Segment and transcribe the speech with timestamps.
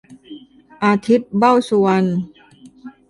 [0.83, 2.09] อาทิตย์ เบ้าสุวรรณ